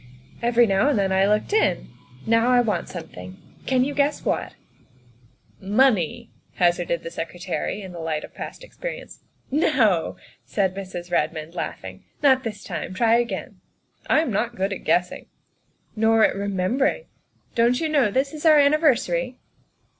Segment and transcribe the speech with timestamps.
[0.41, 1.89] Every now and then I looked in.
[2.25, 4.55] Now I want something can you guess what?"
[5.59, 9.19] 74 THE WIFE OF" Money," hazarded the Secretary, in the light of past experience."
[9.51, 11.11] No," said Mrs.
[11.11, 12.95] Redmond, laughing," not this time.
[12.95, 13.61] Try again.""
[14.09, 15.27] I am not good at guessing.""
[15.95, 17.05] Nor at remembering.
[17.53, 19.37] Don't you know this is our anniversary